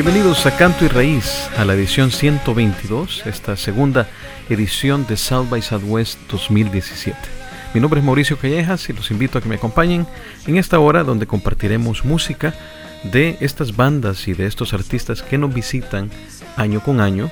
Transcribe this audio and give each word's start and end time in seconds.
Bienvenidos 0.00 0.46
a 0.46 0.56
Canto 0.56 0.84
y 0.84 0.88
Raíz, 0.88 1.50
a 1.56 1.64
la 1.64 1.74
edición 1.74 2.12
122, 2.12 3.26
esta 3.26 3.56
segunda 3.56 4.06
edición 4.48 5.04
de 5.08 5.16
South 5.16 5.48
by 5.50 5.60
Southwest 5.60 6.20
2017. 6.30 7.18
Mi 7.74 7.80
nombre 7.80 7.98
es 7.98 8.06
Mauricio 8.06 8.38
Callejas 8.38 8.88
y 8.88 8.92
los 8.92 9.10
invito 9.10 9.38
a 9.38 9.40
que 9.40 9.48
me 9.48 9.56
acompañen 9.56 10.06
en 10.46 10.56
esta 10.56 10.78
hora 10.78 11.02
donde 11.02 11.26
compartiremos 11.26 12.04
música 12.04 12.54
de 13.02 13.38
estas 13.40 13.74
bandas 13.74 14.28
y 14.28 14.34
de 14.34 14.46
estos 14.46 14.72
artistas 14.72 15.20
que 15.22 15.36
nos 15.36 15.52
visitan 15.52 16.12
año 16.54 16.80
con 16.80 17.00
año 17.00 17.28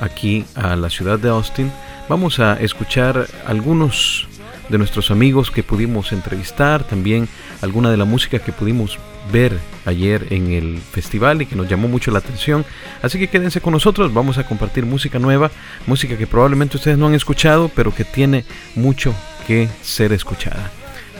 aquí 0.00 0.44
a 0.56 0.74
la 0.74 0.90
ciudad 0.90 1.20
de 1.20 1.28
Austin. 1.28 1.70
Vamos 2.08 2.40
a 2.40 2.54
escuchar 2.54 3.28
algunos 3.46 4.26
de 4.68 4.78
nuestros 4.78 5.10
amigos 5.10 5.50
que 5.50 5.62
pudimos 5.62 6.12
entrevistar, 6.12 6.84
también 6.84 7.28
alguna 7.62 7.90
de 7.90 7.96
la 7.96 8.04
música 8.04 8.38
que 8.38 8.52
pudimos 8.52 8.98
ver 9.32 9.58
ayer 9.84 10.26
en 10.30 10.52
el 10.52 10.78
festival 10.78 11.42
y 11.42 11.46
que 11.46 11.56
nos 11.56 11.68
llamó 11.68 11.88
mucho 11.88 12.10
la 12.10 12.18
atención. 12.18 12.64
Así 13.02 13.18
que 13.18 13.28
quédense 13.28 13.60
con 13.60 13.72
nosotros, 13.72 14.12
vamos 14.12 14.38
a 14.38 14.46
compartir 14.46 14.86
música 14.86 15.18
nueva, 15.18 15.50
música 15.86 16.16
que 16.16 16.26
probablemente 16.26 16.76
ustedes 16.76 16.98
no 16.98 17.06
han 17.06 17.14
escuchado, 17.14 17.70
pero 17.74 17.94
que 17.94 18.04
tiene 18.04 18.44
mucho 18.74 19.14
que 19.46 19.68
ser 19.82 20.12
escuchada. 20.12 20.70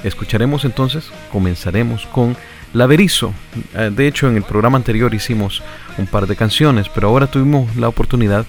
Escucharemos 0.05 0.65
entonces, 0.65 1.11
comenzaremos 1.33 2.07
con 2.07 2.37
Laverizo. 2.73 3.33
Eh, 3.75 3.91
de 3.93 4.07
hecho, 4.07 4.29
en 4.29 4.37
el 4.37 4.43
programa 4.43 4.77
anterior 4.77 5.13
hicimos 5.15 5.63
un 5.97 6.07
par 6.07 6.27
de 6.27 6.37
canciones, 6.37 6.89
pero 6.89 7.09
ahora 7.09 7.27
tuvimos 7.27 7.75
la 7.77 7.89
oportunidad 7.89 8.45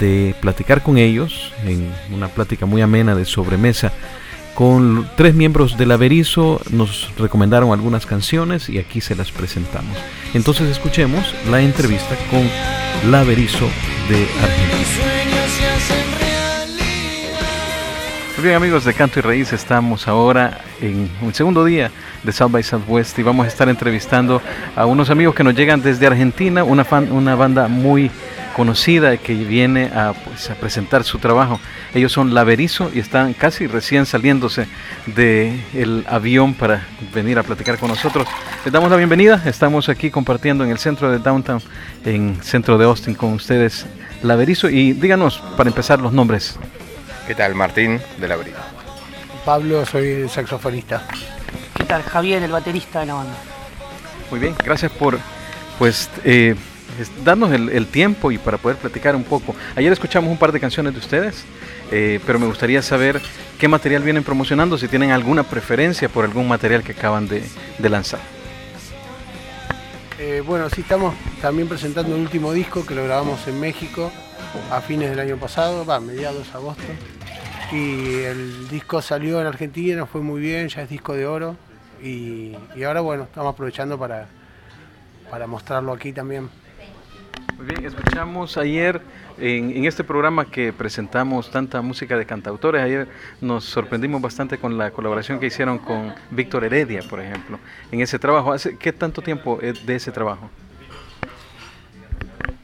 de 0.00 0.34
platicar 0.40 0.82
con 0.82 0.98
ellos 0.98 1.52
en 1.64 1.90
una 2.12 2.28
plática 2.28 2.66
muy 2.66 2.82
amena 2.82 3.14
de 3.14 3.24
sobremesa 3.24 3.92
con 4.54 5.08
tres 5.16 5.34
miembros 5.34 5.78
del 5.78 5.92
Averizo 5.92 6.60
nos 6.70 7.10
recomendaron 7.16 7.72
algunas 7.72 8.06
canciones 8.06 8.68
y 8.68 8.78
aquí 8.78 9.00
se 9.00 9.14
las 9.14 9.30
presentamos. 9.30 9.96
Entonces 10.34 10.68
escuchemos 10.68 11.34
la 11.50 11.60
entrevista 11.60 12.16
con 12.30 13.10
Laverizo 13.10 13.66
de 14.08 14.26
Argentina. 14.42 15.20
Muy 18.36 18.44
bien 18.44 18.56
amigos 18.56 18.86
de 18.86 18.94
Canto 18.94 19.18
y 19.18 19.22
Raíz, 19.22 19.52
estamos 19.52 20.08
ahora 20.08 20.62
en 20.80 21.10
un 21.20 21.34
segundo 21.34 21.62
día 21.62 21.90
de 22.22 22.32
South 22.32 22.50
by 22.50 22.62
Southwest 22.62 23.18
y 23.18 23.22
vamos 23.22 23.44
a 23.44 23.48
estar 23.48 23.68
entrevistando 23.68 24.40
a 24.74 24.86
unos 24.86 25.10
amigos 25.10 25.34
que 25.34 25.44
nos 25.44 25.54
llegan 25.54 25.82
desde 25.82 26.06
Argentina, 26.06 26.64
una, 26.64 26.86
una 27.10 27.34
banda 27.34 27.68
muy 27.68 28.10
conocida 28.56 29.16
que 29.16 29.34
viene 29.34 29.90
a, 29.94 30.12
pues, 30.12 30.50
a 30.50 30.54
presentar 30.54 31.04
su 31.04 31.18
trabajo. 31.18 31.60
Ellos 31.94 32.12
son 32.12 32.34
Laverizo 32.34 32.90
y 32.92 32.98
están 32.98 33.32
casi 33.32 33.66
recién 33.66 34.06
saliéndose 34.06 34.66
del 35.06 36.04
avión 36.08 36.54
para 36.54 36.86
venir 37.14 37.38
a 37.38 37.42
platicar 37.42 37.78
con 37.78 37.88
nosotros. 37.88 38.26
Les 38.64 38.72
damos 38.72 38.90
la 38.90 38.96
bienvenida. 38.96 39.42
Estamos 39.44 39.88
aquí 39.88 40.10
compartiendo 40.10 40.64
en 40.64 40.70
el 40.70 40.78
centro 40.78 41.10
de 41.10 41.18
Downtown, 41.18 41.62
en 42.04 42.42
centro 42.42 42.78
de 42.78 42.84
Austin, 42.84 43.14
con 43.14 43.32
ustedes 43.32 43.86
Laverizo. 44.22 44.68
Y 44.68 44.92
díganos, 44.92 45.42
para 45.56 45.68
empezar, 45.68 46.00
los 46.00 46.12
nombres. 46.12 46.58
¿Qué 47.26 47.34
tal? 47.34 47.54
Martín 47.54 48.00
de 48.18 48.28
Laverizo. 48.28 48.58
Pablo, 49.44 49.86
soy 49.86 50.08
el 50.08 50.30
saxofonista. 50.30 51.06
¿Qué 51.74 51.84
tal? 51.84 52.02
Javier, 52.02 52.42
el 52.42 52.50
baterista 52.52 53.00
de 53.00 53.06
la 53.06 53.14
banda. 53.14 53.34
Muy 54.30 54.38
bien, 54.38 54.54
gracias 54.64 54.92
por 54.92 55.18
pues 55.80 56.10
eh, 56.24 56.54
darnos 57.24 57.52
el, 57.52 57.86
tiempo 57.86 58.30
y 58.30 58.38
para 58.38 58.58
poder 58.58 58.76
platicar 58.76 59.16
un 59.16 59.24
poco. 59.24 59.54
Ayer 59.76 59.92
escuchamos 59.92 60.30
un 60.30 60.38
par 60.38 60.52
de 60.52 60.60
canciones 60.60 60.92
de 60.92 60.98
ustedes, 60.98 61.44
eh, 61.90 62.20
pero 62.26 62.38
me 62.38 62.46
gustaría 62.46 62.82
saber 62.82 63.20
qué 63.58 63.68
material 63.68 64.02
vienen 64.02 64.24
promocionando, 64.24 64.78
si 64.78 64.88
tienen 64.88 65.10
alguna 65.10 65.42
preferencia 65.42 66.08
por 66.08 66.24
algún 66.24 66.48
material 66.48 66.82
que 66.82 66.92
acaban 66.92 67.28
de, 67.28 67.42
lanzar. 67.78 68.20
Eh, 70.18 70.42
bueno, 70.46 70.68
sí, 70.68 70.82
estamos 70.82 71.14
también 71.40 71.68
presentando 71.68 72.14
un 72.14 72.20
último 72.20 72.52
disco 72.52 72.84
que 72.84 72.94
lo 72.94 73.04
grabamos 73.04 73.46
en 73.48 73.58
México 73.58 74.12
a 74.70 74.80
fines 74.80 75.10
del 75.10 75.20
año 75.20 75.36
pasado, 75.36 75.84
va, 75.84 76.00
mediados 76.00 76.46
de 76.52 76.58
agosto. 76.58 76.82
Y 77.72 78.22
el 78.24 78.68
disco 78.68 79.00
salió 79.00 79.40
en 79.40 79.46
Argentina, 79.46 80.04
fue 80.04 80.20
muy 80.20 80.40
bien, 80.40 80.68
ya 80.68 80.82
es 80.82 80.88
disco 80.88 81.14
de 81.14 81.26
oro. 81.26 81.56
Y, 82.02 82.56
ahora, 82.84 83.00
bueno, 83.00 83.24
estamos 83.24 83.52
aprovechando 83.52 83.98
para, 83.98 84.26
para 85.30 85.46
mostrarlo 85.46 85.92
aquí 85.92 86.12
también. 86.12 86.48
Muy 87.60 87.74
bien, 87.74 87.84
escuchamos 87.84 88.56
ayer 88.56 89.02
en, 89.36 89.84
este 89.84 90.02
programa 90.02 90.46
que 90.46 90.72
presentamos 90.72 91.50
tanta 91.50 91.82
música 91.82 92.16
de 92.16 92.24
cantautores, 92.24 92.82
ayer 92.82 93.06
nos 93.42 93.66
sorprendimos 93.66 94.22
bastante 94.22 94.56
con 94.56 94.78
la 94.78 94.92
colaboración 94.92 95.38
que 95.38 95.48
hicieron 95.48 95.76
con 95.76 96.14
Víctor 96.30 96.64
Heredia, 96.64 97.02
por 97.02 97.20
ejemplo, 97.20 97.58
en 97.92 98.00
ese 98.00 98.18
trabajo. 98.18 98.54
¿Hace 98.54 98.78
qué 98.78 98.94
tanto 98.94 99.20
tiempo 99.20 99.58
de 99.58 99.94
ese 99.94 100.10
trabajo? 100.10 100.48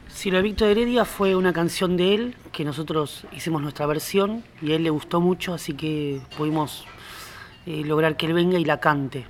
Sí, 0.08 0.30
lo 0.30 0.38
de 0.38 0.44
Víctor 0.44 0.68
Heredia 0.68 1.04
fue 1.04 1.36
una 1.36 1.52
canción 1.52 1.98
de 1.98 2.14
él, 2.14 2.36
que 2.50 2.64
nosotros 2.64 3.26
hicimos 3.32 3.60
nuestra 3.60 3.84
versión 3.84 4.44
y 4.62 4.72
a 4.72 4.76
él 4.76 4.84
le 4.84 4.90
gustó 4.90 5.20
mucho, 5.20 5.52
así 5.52 5.74
que 5.74 6.22
pudimos 6.38 6.86
eh, 7.66 7.82
lograr 7.84 8.16
que 8.16 8.24
él 8.24 8.32
venga 8.32 8.58
y 8.58 8.64
la 8.64 8.80
cante. 8.80 9.26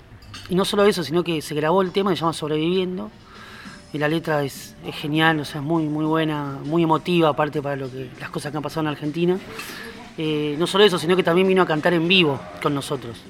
Y 0.49 0.55
no 0.55 0.65
solo 0.65 0.85
eso, 0.85 1.03
sino 1.03 1.25
que 1.25 1.43
se 1.43 1.57
grabó 1.57 1.83
el 1.83 1.91
tema, 1.91 2.11
se 2.11 2.21
llama 2.21 2.35
Sobreviviendo, 2.35 3.11
y 3.93 3.99
la 3.99 4.09
letra 4.09 4.43
es, 4.43 4.75
genial, 4.93 5.41
o 5.41 5.45
sea, 5.45 5.61
es 5.61 5.67
muy, 5.67 5.85
muy 5.85 6.05
buena, 6.05 6.59
muy 6.65 6.83
emotiva, 6.83 7.31
aparte 7.31 7.63
para 7.63 7.77
lo 7.77 7.91
que, 7.91 8.11
las 8.21 8.31
cosas 8.31 8.51
que 8.51 8.57
han 8.57 8.63
pasado 8.63 8.83
en 8.83 8.89
Argentina. 8.89 9.39
Eh, 10.19 10.57
no 10.59 10.67
solo 10.67 10.85
eso, 10.85 10.99
sino 10.99 11.15
que 11.15 11.23
también 11.23 11.47
vino 11.47 11.63
a 11.63 11.67
cantar 11.67 11.95
en 11.95 12.09
vivo 12.09 12.41
con 12.63 12.75
nosotros. 12.75 13.23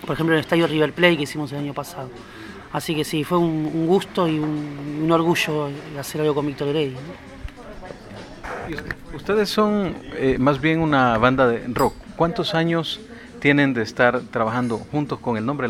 Por 0.00 0.14
ejemplo, 0.14 0.34
en 0.34 0.38
el 0.38 0.40
estadio 0.40 0.66
River 0.66 0.92
Plate 0.92 1.16
que 1.16 1.22
hicimos 1.24 1.52
el 1.52 1.58
año 1.58 1.74
pasado. 1.74 2.10
Así 2.72 2.94
que 2.94 3.04
sí, 3.04 3.24
fue 3.24 3.38
un, 3.38 3.86
gusto 3.86 4.28
y 4.28 4.38
un, 4.38 5.08
orgullo 5.10 5.70
hacer 5.98 6.20
algo 6.20 6.34
con 6.34 6.46
Víctor 6.46 6.68
Heredia. 6.68 6.98
Ustedes 9.14 9.48
son 9.48 9.94
eh, 10.14 10.36
más 10.38 10.60
bien 10.60 10.80
una 10.80 11.16
banda 11.18 11.48
de 11.48 11.66
rock. 11.68 11.94
¿Cuántos 12.16 12.54
años 12.54 13.00
tienen 13.40 13.72
de 13.72 13.82
estar 13.82 14.20
trabajando 14.20 14.78
juntos 14.78 15.18
con 15.18 15.36
el 15.36 15.46
nombre 15.46 15.66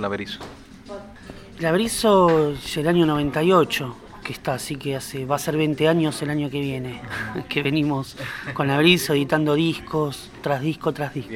Laverizo? 1.61 2.29
Laverizo 2.29 2.51
es 2.53 2.77
el 2.77 2.89
año 2.89 3.07
98 3.07 3.97
que 4.25 4.33
está, 4.33 4.55
así 4.55 4.77
que 4.77 4.95
hace, 4.95 5.25
va 5.25 5.37
a 5.37 5.39
ser 5.39 5.57
20 5.57 5.89
años 5.89 6.21
el 6.21 6.31
año 6.31 6.51
que 6.51 6.61
viene, 6.61 7.01
que 7.49 7.63
venimos 7.63 8.17
con 8.53 8.69
Laverizo 8.69 9.15
editando 9.15 9.55
discos, 9.55 10.31
tras 10.43 10.61
disco, 10.61 10.93
tras 10.93 11.15
disco. 11.15 11.33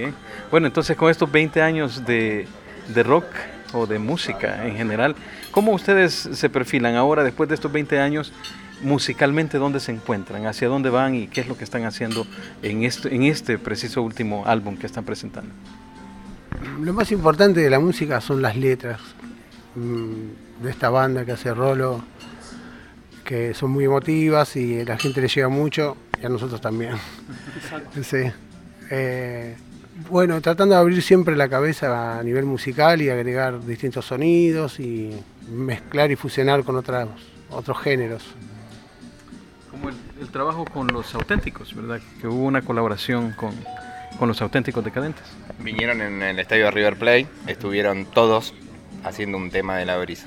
Bueno, 0.50 0.66
entonces 0.66 0.96
con 0.96 1.10
estos 1.10 1.30
20 1.30 1.62
años 1.62 2.04
de, 2.04 2.46
de 2.94 3.02
rock 3.02 3.24
o 3.72 3.86
de 3.86 3.98
música 3.98 4.66
en 4.66 4.76
general, 4.76 5.16
¿cómo 5.50 5.72
ustedes 5.72 6.12
se 6.12 6.50
perfilan 6.50 6.96
ahora 6.96 7.24
después 7.24 7.48
de 7.48 7.54
estos 7.54 7.72
20 7.72 7.98
años? 7.98 8.32
musicalmente 8.82 9.58
dónde 9.58 9.78
se 9.78 9.92
encuentran, 9.92 10.44
hacia 10.46 10.66
dónde 10.66 10.90
van 10.90 11.14
y 11.14 11.28
qué 11.28 11.42
es 11.42 11.46
lo 11.46 11.56
que 11.56 11.62
están 11.62 11.84
haciendo 11.84 12.26
en 12.62 12.82
este, 12.82 13.14
en 13.14 13.22
este 13.22 13.56
preciso 13.56 14.02
último 14.02 14.42
álbum 14.44 14.76
que 14.76 14.86
están 14.86 15.04
presentando. 15.04 15.52
Lo 16.80 16.92
más 16.92 17.12
importante 17.12 17.60
de 17.60 17.70
la 17.70 17.78
música 17.78 18.20
son 18.20 18.42
las 18.42 18.56
letras, 18.56 19.00
de 19.74 20.70
esta 20.70 20.90
banda 20.90 21.24
que 21.24 21.32
hace 21.32 21.52
Rolo, 21.54 22.02
que 23.24 23.54
son 23.54 23.70
muy 23.70 23.84
emotivas 23.84 24.56
y 24.56 24.80
a 24.80 24.84
la 24.84 24.98
gente 24.98 25.20
le 25.20 25.28
llega 25.28 25.48
mucho 25.48 25.96
y 26.20 26.26
a 26.26 26.28
nosotros 26.28 26.60
también. 26.60 26.94
Eh, 28.90 29.56
bueno, 30.10 30.40
tratando 30.42 30.74
de 30.74 30.80
abrir 30.80 31.02
siempre 31.02 31.36
la 31.36 31.48
cabeza 31.48 32.18
a 32.18 32.22
nivel 32.22 32.44
musical 32.44 33.00
y 33.00 33.08
agregar 33.08 33.64
distintos 33.64 34.04
sonidos 34.04 34.78
y 34.80 35.12
mezclar 35.50 36.10
y 36.10 36.16
fusionar 36.16 36.62
con 36.64 36.76
otros 36.76 37.08
otros 37.50 37.78
géneros. 37.78 38.22
Como 39.70 39.88
el, 39.88 40.28
trabajo 40.30 40.64
con 40.64 40.88
los 40.88 41.14
auténticos, 41.14 41.74
¿verdad? 41.74 42.00
Que 42.20 42.26
hubo 42.26 42.44
una 42.44 42.62
colaboración 42.62 43.32
con, 43.32 43.54
con 44.18 44.28
los 44.28 44.42
auténticos 44.42 44.84
decadentes. 44.84 45.24
Vinieron 45.60 46.00
en 46.02 46.22
el 46.22 46.38
estadio 46.38 46.66
de 46.66 46.70
River 46.70 46.98
Plate, 46.98 47.26
estuvieron 47.46 48.04
todos 48.06 48.54
haciendo 49.04 49.38
un 49.38 49.50
tema 49.50 49.76
de 49.76 49.86
la 49.86 49.96
brisa. 49.98 50.26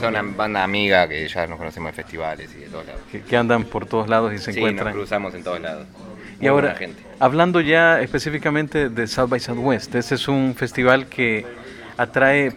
Son 0.00 0.10
una 0.10 0.22
banda 0.22 0.62
amiga 0.62 1.08
que 1.08 1.26
ya 1.26 1.46
nos 1.46 1.58
conocemos 1.58 1.90
en 1.90 1.94
festivales 1.94 2.54
y 2.54 2.60
de 2.60 2.66
todos 2.66 2.86
lados. 2.86 3.00
Que, 3.28 3.36
andan 3.36 3.64
por 3.64 3.86
todos 3.86 4.08
lados 4.08 4.32
y 4.32 4.38
se 4.38 4.52
sí, 4.52 4.58
encuentran. 4.58 4.88
Nos 4.88 4.96
cruzamos 4.96 5.34
en 5.34 5.42
todos 5.42 5.60
lados. 5.60 5.86
y 6.40 6.46
ahora, 6.46 6.76
hablando 7.18 7.60
ya 7.60 8.00
específicamente 8.00 8.88
de 8.90 9.06
South 9.06 9.28
by 9.28 9.40
Southwest, 9.40 9.94
este 9.94 10.14
es 10.14 10.28
un 10.28 10.54
festival 10.54 11.06
que 11.06 11.46
atrae 11.96 12.52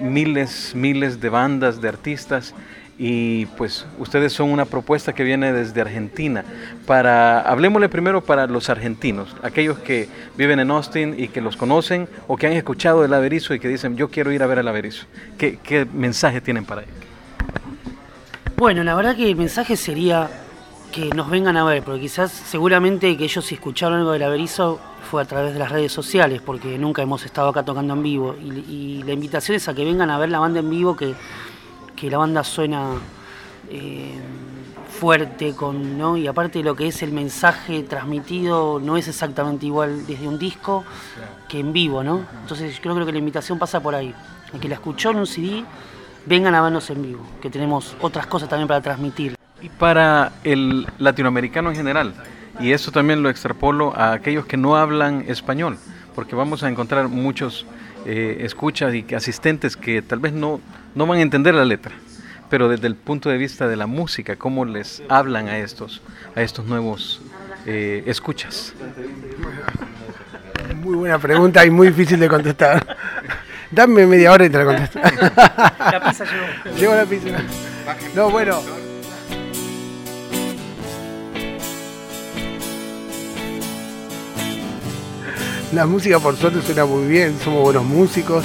miles, 0.00 0.74
miles 0.74 1.20
de 1.20 1.28
bandas, 1.28 1.80
de 1.80 1.88
artistas 1.88 2.54
y 2.98 3.46
pues 3.46 3.86
ustedes 3.98 4.32
son 4.32 4.50
una 4.50 4.64
propuesta 4.64 5.14
que 5.14 5.22
viene 5.22 5.52
desde 5.52 5.80
Argentina. 5.80 6.44
Para, 6.86 7.40
hablemosle 7.40 7.88
primero 7.88 8.22
para 8.22 8.46
los 8.46 8.70
argentinos, 8.70 9.36
aquellos 9.42 9.78
que 9.78 10.08
viven 10.36 10.60
en 10.60 10.70
Austin 10.70 11.14
y 11.18 11.28
que 11.28 11.40
los 11.40 11.56
conocen 11.56 12.08
o 12.26 12.36
que 12.36 12.46
han 12.46 12.54
escuchado 12.54 13.04
el 13.04 13.12
Averizo 13.12 13.54
y 13.54 13.60
que 13.60 13.68
dicen 13.68 13.96
yo 13.96 14.08
quiero 14.08 14.32
ir 14.32 14.42
a 14.42 14.46
ver 14.46 14.58
el 14.58 14.68
Averizo. 14.68 15.06
¿Qué, 15.36 15.58
qué 15.62 15.86
mensaje 15.92 16.40
tienen 16.40 16.64
para 16.64 16.82
ellos? 16.82 16.94
Bueno, 18.56 18.82
la 18.82 18.94
verdad 18.94 19.14
que 19.14 19.28
el 19.28 19.36
mensaje 19.36 19.76
sería 19.76 20.30
que 20.90 21.10
nos 21.10 21.28
vengan 21.28 21.58
a 21.58 21.64
ver, 21.64 21.82
porque 21.82 22.00
quizás 22.00 22.32
seguramente 22.32 23.14
que 23.18 23.24
ellos 23.24 23.44
si 23.44 23.56
escucharon 23.56 23.98
algo 23.98 24.12
del 24.12 24.22
Averizo 24.22 24.80
fue 25.10 25.20
a 25.20 25.26
través 25.26 25.52
de 25.52 25.58
las 25.58 25.70
redes 25.70 25.92
sociales, 25.92 26.40
porque 26.40 26.78
nunca 26.78 27.02
hemos 27.02 27.22
estado 27.26 27.50
acá 27.50 27.62
tocando 27.62 27.92
en 27.92 28.02
vivo. 28.02 28.34
Y, 28.40 28.64
y 28.72 29.02
la 29.02 29.12
invitación 29.12 29.56
es 29.56 29.68
a 29.68 29.74
que 29.74 29.84
vengan 29.84 30.08
a 30.08 30.18
ver 30.18 30.30
la 30.30 30.38
banda 30.38 30.60
en 30.60 30.70
vivo 30.70 30.96
que 30.96 31.14
que 31.96 32.10
la 32.10 32.18
banda 32.18 32.44
suena 32.44 32.90
eh, 33.70 34.14
fuerte, 35.00 35.54
con, 35.54 35.98
¿no? 35.98 36.16
y 36.16 36.26
aparte 36.26 36.62
lo 36.62 36.76
que 36.76 36.88
es 36.88 37.02
el 37.02 37.12
mensaje 37.12 37.82
transmitido 37.82 38.80
no 38.80 38.96
es 38.96 39.08
exactamente 39.08 39.66
igual 39.66 40.06
desde 40.06 40.28
un 40.28 40.38
disco 40.38 40.84
que 41.48 41.60
en 41.60 41.72
vivo, 41.72 42.02
¿no? 42.02 42.24
Entonces 42.42 42.76
yo 42.76 42.94
creo 42.94 43.04
que 43.04 43.12
la 43.12 43.18
invitación 43.18 43.58
pasa 43.58 43.80
por 43.80 43.94
ahí. 43.94 44.14
El 44.52 44.60
que 44.60 44.68
la 44.68 44.76
escuchó 44.76 45.10
en 45.10 45.18
un 45.18 45.26
CD, 45.26 45.64
vengan 46.24 46.54
a 46.54 46.62
vernos 46.62 46.88
en 46.90 47.02
vivo, 47.02 47.26
que 47.42 47.50
tenemos 47.50 47.96
otras 48.00 48.26
cosas 48.26 48.48
también 48.48 48.68
para 48.68 48.80
transmitir. 48.80 49.36
Y 49.60 49.68
para 49.68 50.32
el 50.44 50.86
latinoamericano 50.98 51.70
en 51.70 51.76
general, 51.76 52.14
y 52.60 52.72
eso 52.72 52.90
también 52.90 53.22
lo 53.22 53.28
extrapolo 53.28 53.94
a 53.96 54.12
aquellos 54.12 54.46
que 54.46 54.56
no 54.56 54.76
hablan 54.76 55.24
español, 55.28 55.78
porque 56.14 56.34
vamos 56.34 56.62
a 56.62 56.68
encontrar 56.68 57.08
muchos 57.08 57.66
eh, 58.06 58.38
escuchas 58.40 58.94
y 58.94 59.14
asistentes 59.14 59.76
que 59.76 60.00
tal 60.00 60.20
vez 60.20 60.32
no, 60.32 60.60
no 60.96 61.06
van 61.06 61.18
a 61.20 61.22
entender 61.22 61.54
la 61.54 61.64
letra 61.64 61.92
pero 62.48 62.68
desde 62.68 62.86
el 62.86 62.94
punto 62.94 63.28
de 63.28 63.38
vista 63.38 63.66
de 63.68 63.76
la 63.76 63.86
música, 63.86 64.36
¿cómo 64.36 64.64
les 64.64 65.02
hablan 65.08 65.48
a 65.48 65.58
estos, 65.58 66.02
a 66.34 66.42
estos 66.42 66.64
nuevos 66.66 67.20
eh, 67.66 68.04
escuchas? 68.06 68.72
Muy 70.82 70.94
buena 70.94 71.18
pregunta 71.18 71.64
y 71.64 71.70
muy 71.70 71.88
difícil 71.88 72.20
de 72.20 72.28
contestar. 72.28 72.96
Dame 73.70 74.06
media 74.06 74.32
hora 74.32 74.46
y 74.46 74.50
te 74.50 74.58
la 74.58 74.64
contesto. 74.64 75.00
La 75.00 76.02
pizza 76.04 76.24
llegó. 76.24 76.76
Llevo 76.76 76.94
la 76.94 77.04
pizza. 77.04 77.38
No, 78.14 78.30
bueno. 78.30 78.60
La 85.72 85.84
música 85.84 86.20
por 86.20 86.36
suerte 86.36 86.62
suena 86.62 86.84
muy 86.84 87.08
bien, 87.08 87.36
somos 87.40 87.62
buenos 87.62 87.84
músicos. 87.84 88.44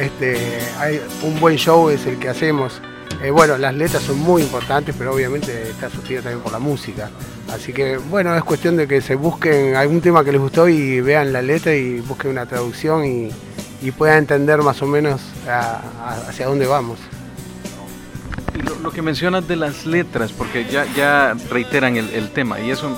Este, 0.00 0.58
hay 0.78 1.00
un 1.22 1.40
buen 1.40 1.56
show 1.56 1.88
es 1.90 2.06
el 2.06 2.18
que 2.18 2.28
hacemos. 2.28 2.80
Eh, 3.22 3.30
bueno, 3.30 3.56
las 3.56 3.74
letras 3.74 4.02
son 4.02 4.18
muy 4.18 4.42
importantes, 4.42 4.94
pero 4.96 5.14
obviamente 5.14 5.70
está 5.70 5.88
sostenida 5.88 6.22
también 6.22 6.42
por 6.42 6.52
la 6.52 6.58
música. 6.58 7.10
Así 7.50 7.72
que 7.72 7.96
bueno, 7.96 8.36
es 8.36 8.44
cuestión 8.44 8.76
de 8.76 8.86
que 8.86 9.00
se 9.00 9.14
busquen 9.14 9.74
algún 9.74 10.00
tema 10.00 10.24
que 10.24 10.32
les 10.32 10.40
gustó 10.40 10.68
y 10.68 11.00
vean 11.00 11.32
la 11.32 11.40
letra 11.40 11.74
y 11.74 12.00
busquen 12.00 12.32
una 12.32 12.46
traducción 12.46 13.04
y, 13.04 13.30
puedan 13.96 14.18
entender 14.18 14.60
más 14.62 14.82
o 14.82 14.86
menos 14.86 15.20
hacia 15.46 16.46
dónde 16.46 16.66
vamos. 16.66 16.98
Y 18.52 18.82
lo, 18.82 18.90
que 18.90 19.00
mencionas 19.00 19.46
de 19.46 19.54
las 19.54 19.86
letras, 19.86 20.32
porque 20.32 20.66
ya, 20.68 20.84
ya 20.96 21.36
reiteran 21.50 21.96
el, 21.96 22.30
tema, 22.30 22.58
y 22.58 22.72
eso, 22.72 22.90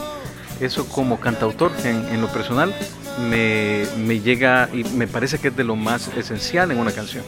eso 0.61 0.89
como 0.89 1.21
cantautor 1.21 1.73
en, 1.85 2.23
lo 2.23 2.29
personal 2.29 2.75
me, 3.19 4.21
llega 4.21 4.69
y 4.73 4.85
me 4.85 5.07
parece 5.07 5.39
que 5.39 5.49
es 5.49 5.57
de 5.57 5.65
lo 5.65 5.77
más 5.77 6.09
esencial 6.17 6.71
en 6.71 6.79
una 6.79 6.93
canción. 6.93 7.25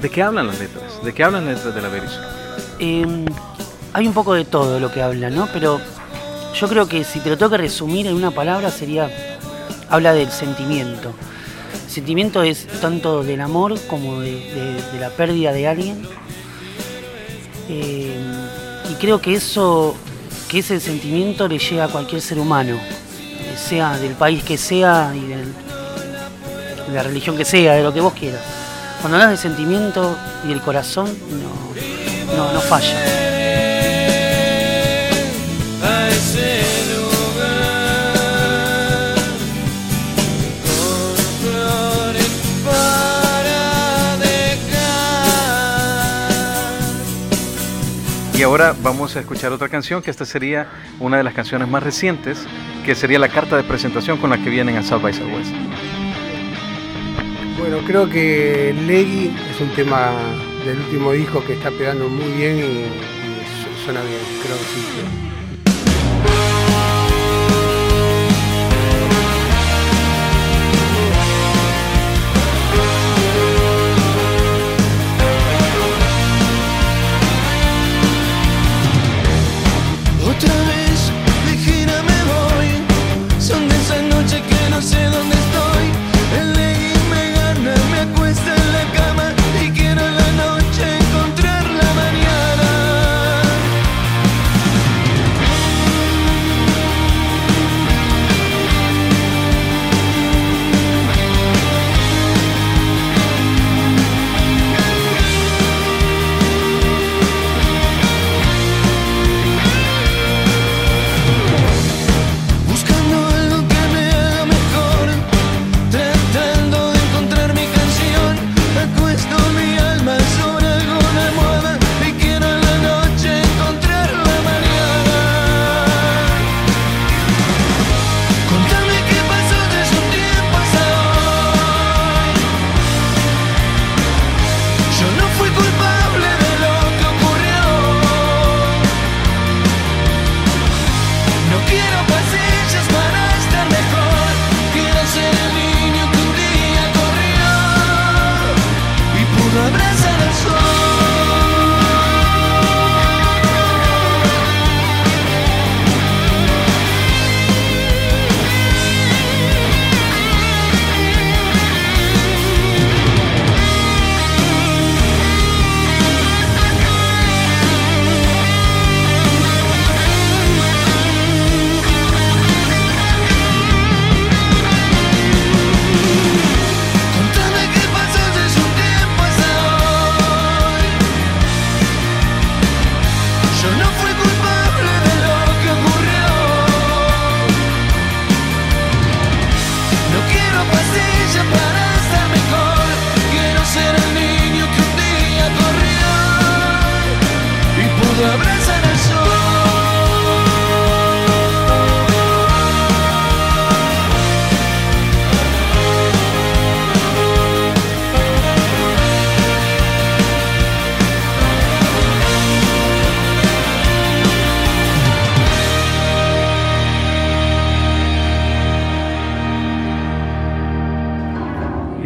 ¿De 0.00 0.08
qué 0.08 0.22
hablan 0.22 0.46
las 0.46 0.58
letras? 0.58 1.04
¿De 1.04 1.12
qué 1.12 1.24
hablan 1.24 1.44
las 1.44 1.56
letras 1.56 1.74
de 1.74 1.82
la 1.82 1.88
Veris? 1.88 2.10
Em, 2.78 3.26
hay 3.92 4.06
un 4.06 4.14
poco 4.14 4.32
de 4.32 4.46
todo 4.46 4.80
lo 4.80 4.90
que 4.90 5.02
hablan, 5.02 5.34
¿no? 5.34 5.46
Pero 5.52 5.78
yo 6.58 6.68
creo 6.68 6.88
que 6.88 7.04
si 7.04 7.20
te 7.20 7.28
lo 7.28 7.36
tengo 7.36 7.50
que 7.50 7.58
resumir 7.58 8.06
en 8.06 8.14
una 8.14 8.30
palabra 8.30 8.70
sería, 8.70 9.10
habla 9.90 10.14
del 10.14 10.30
sentimiento. 10.30 11.12
El 11.84 11.90
sentimiento 11.90 12.42
es 12.42 12.66
tanto 12.80 13.22
del 13.22 13.42
amor 13.42 13.78
como 13.88 14.20
de, 14.20 14.80
la 14.98 15.10
pérdida 15.10 15.52
de 15.52 15.68
alguien. 15.68 16.02
Em, 17.68 18.90
y 18.90 18.94
creo 18.94 19.20
que 19.20 19.34
eso, 19.34 19.94
que 20.48 20.60
ese 20.60 20.80
sentimiento 20.80 21.46
le 21.46 21.58
llega 21.58 21.84
a 21.84 21.88
cualquier 21.88 22.22
ser 22.22 22.38
humano, 22.38 22.78
sea 23.56 23.96
del 23.98 24.14
país 24.14 24.42
que 24.42 24.56
sea 24.56 25.12
y 25.14 25.26
de 25.26 25.44
la 26.92 27.02
religión 27.02 27.36
que 27.36 27.44
sea, 27.44 27.74
de 27.74 27.82
lo 27.82 27.92
que 27.92 28.00
vos 28.00 28.14
quieras. 28.14 28.40
Cuando 29.00 29.16
hablas 29.16 29.30
de 29.30 29.36
sentimiento 29.36 30.16
y 30.46 30.52
el 30.52 30.60
corazón, 30.60 31.06
no, 31.30 32.36
no, 32.36 32.52
no 32.52 32.60
falla. 32.60 33.20
Y 48.40 48.42
ahora 48.42 48.74
vamos 48.82 49.16
a 49.16 49.20
escuchar 49.20 49.52
otra 49.52 49.68
canción, 49.68 50.00
que 50.00 50.10
esta 50.10 50.24
sería 50.24 50.66
una 50.98 51.18
de 51.18 51.22
las 51.22 51.34
canciones 51.34 51.68
más 51.68 51.82
recientes, 51.82 52.38
que 52.90 52.96
sería 52.96 53.20
la 53.20 53.28
carta 53.28 53.56
de 53.56 53.62
presentación 53.62 54.18
con 54.18 54.30
la 54.30 54.38
que 54.42 54.50
vienen 54.50 54.76
a 54.76 54.82
South 54.82 55.00
by 55.00 55.14
Southwest. 55.14 55.54
Bueno, 57.56 57.78
creo 57.86 58.10
que 58.10 58.74
Leggy 58.84 59.30
es 59.48 59.60
un 59.60 59.68
tema 59.76 60.10
del 60.66 60.78
último 60.78 61.12
disco 61.12 61.40
que 61.44 61.52
está 61.52 61.70
pegando 61.70 62.08
muy 62.08 62.32
bien 62.32 62.58
y, 62.58 63.84
suena 63.84 64.00
bien, 64.00 64.18
creo 64.42 64.56
que 64.58 64.64
sí. 64.64 65.29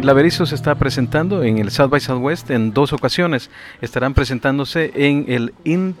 La 0.05 0.13
Berizo 0.13 0.45
se 0.45 0.53
está 0.53 0.75
presentando 0.75 1.41
en 1.41 1.57
el 1.57 1.71
South 1.71 1.89
by 1.89 1.99
Southwest 1.99 2.51
en 2.51 2.73
dos 2.73 2.93
ocasiones. 2.93 3.49
Estarán 3.81 4.13
presentándose 4.13 4.91
en 4.93 5.25
el 5.27 5.55
INT, 5.63 5.97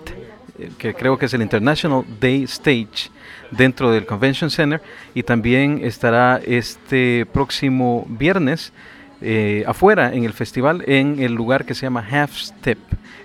eh, 0.59 0.69
que 0.77 0.93
creo 0.93 1.17
que 1.17 1.25
es 1.25 1.33
el 1.33 1.41
International 1.41 2.05
Day 2.21 2.43
Stage, 2.43 3.09
dentro 3.49 3.89
del 3.89 4.05
Convention 4.05 4.51
Center, 4.51 4.79
y 5.15 5.23
también 5.23 5.79
estará 5.83 6.39
este 6.45 7.25
próximo 7.25 8.05
viernes 8.07 8.73
eh, 9.21 9.63
afuera 9.65 10.13
en 10.13 10.23
el 10.23 10.33
festival 10.33 10.83
en 10.85 11.19
el 11.19 11.33
lugar 11.33 11.65
que 11.65 11.73
se 11.73 11.87
llama 11.87 12.05
Half 12.07 12.37
Step. 12.37 12.77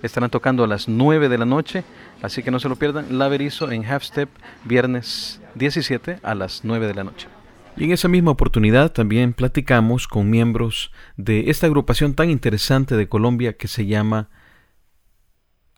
Estarán 0.03 0.31
tocando 0.31 0.65
a 0.65 0.67
las 0.67 0.89
9 0.89 1.29
de 1.29 1.37
la 1.37 1.45
noche, 1.45 1.85
así 2.23 2.43
que 2.43 2.51
no 2.51 2.59
se 2.59 2.71
lo 2.71 2.77
pierdan. 2.77 3.19
La 3.19 3.29
Berizo 3.29 3.71
en 3.71 3.85
Half 3.85 4.05
Step, 4.05 4.31
viernes 4.65 5.43
17 5.57 6.21
a 6.23 6.35
las 6.35 6.65
9 6.65 6.87
de 6.87 6.95
la 6.95 7.05
noche. 7.05 7.29
Y 7.77 7.85
en 7.85 7.93
esa 7.93 8.09
misma 8.09 8.33
oportunidad 8.33 8.93
también 8.93 9.33
platicamos 9.33 10.09
con 10.09 10.29
miembros 10.29 10.93
de 11.17 11.51
esta 11.51 11.67
agrupación 11.67 12.15
tan 12.15 12.29
interesante 12.29 12.97
de 12.97 13.09
Colombia 13.09 13.57
que 13.57 13.69
se 13.69 13.87
llama 13.87 14.29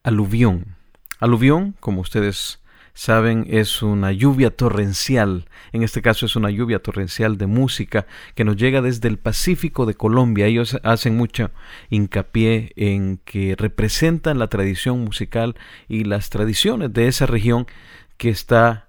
Aluvión. 0.03 0.77
Aluvión, 1.21 1.77
como 1.79 2.01
ustedes 2.01 2.61
saben, 2.95 3.47
es 3.49 3.83
una 3.83 4.11
lluvia 4.13 4.51
torrencial. 4.51 5.47
En 5.73 5.83
este 5.83 6.03
caso 6.03 6.27
es 6.27 6.35
una 6.35 6.51
lluvia 6.51 6.81
torrencial 6.81 7.39
de 7.39 7.47
música 7.47 8.07
que 8.35 8.45
nos 8.45 8.57
llega 8.57 8.83
desde 8.83 9.09
el 9.09 9.19
Pacífico 9.19 9.87
de 9.87 9.95
Colombia. 9.95 10.47
Ellos 10.47 10.79
hacen 10.83 11.17
mucho 11.17 11.51
hincapié 11.91 12.73
en 12.77 13.19
que 13.25 13.55
representan 13.57 14.39
la 14.39 14.49
tradición 14.49 15.01
musical 15.05 15.57
y 15.89 16.05
las 16.05 16.31
tradiciones 16.31 16.93
de 16.93 17.07
esa 17.07 17.27
región 17.27 17.67
que 18.17 18.31
está 18.31 18.89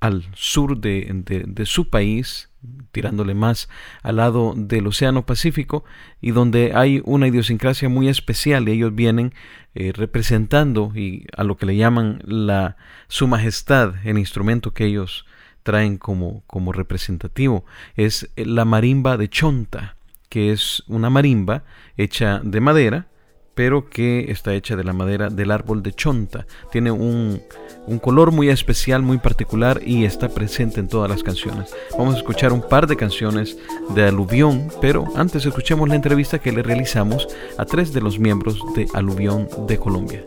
al 0.00 0.24
sur 0.34 0.78
de, 0.78 1.62
su 1.64 1.88
país, 1.90 2.50
tirándole 2.92 3.34
más 3.34 3.68
al 4.02 4.16
lado 4.16 4.54
del 4.56 4.86
Océano 4.86 5.26
Pacífico, 5.26 5.84
y 6.20 6.30
donde 6.30 6.72
hay 6.74 7.02
una 7.04 7.28
idiosincrasia 7.28 7.88
muy 7.88 8.08
especial, 8.08 8.68
y 8.68 8.72
ellos 8.72 8.94
vienen 8.94 9.34
eh, 9.74 9.92
representando 9.94 10.92
y 10.94 11.26
a 11.36 11.44
lo 11.44 11.56
que 11.56 11.66
le 11.66 11.76
llaman 11.76 12.20
la 12.24 12.76
su 13.08 13.26
majestad, 13.26 13.94
el 14.04 14.18
instrumento 14.18 14.72
que 14.72 14.86
ellos 14.86 15.26
traen 15.62 15.98
como, 15.98 16.42
como 16.46 16.72
representativo, 16.72 17.64
es 17.96 18.30
la 18.36 18.64
marimba 18.64 19.16
de 19.16 19.28
chonta, 19.28 19.96
que 20.28 20.52
es 20.52 20.82
una 20.86 21.10
marimba 21.10 21.64
hecha 21.96 22.40
de 22.44 22.60
madera, 22.60 23.08
pero 23.54 23.88
que 23.88 24.30
está 24.30 24.54
hecha 24.54 24.76
de 24.76 24.84
la 24.84 24.92
madera 24.92 25.30
del 25.30 25.50
árbol 25.50 25.82
de 25.82 25.92
chonta. 25.92 26.46
Tiene 26.72 26.90
un, 26.90 27.42
un, 27.86 27.98
color 27.98 28.32
muy 28.32 28.48
especial, 28.48 29.02
muy 29.02 29.18
particular 29.18 29.80
y 29.84 30.04
está 30.04 30.28
presente 30.28 30.80
en 30.80 30.88
todas 30.88 31.10
las 31.10 31.22
canciones. 31.22 31.74
Vamos 31.96 32.14
a 32.14 32.18
escuchar 32.18 32.52
un 32.52 32.62
par 32.62 32.86
de 32.86 32.96
canciones 32.96 33.56
de 33.94 34.04
Aluvión, 34.04 34.68
pero 34.80 35.06
antes 35.16 35.46
escuchemos 35.46 35.88
la 35.88 35.94
entrevista 35.94 36.38
que 36.38 36.52
le 36.52 36.62
realizamos 36.62 37.28
a 37.58 37.64
tres 37.64 37.92
de 37.92 38.00
los 38.00 38.18
miembros 38.18 38.58
de 38.74 38.86
Aluvión 38.94 39.48
de 39.66 39.78
Colombia. 39.78 40.24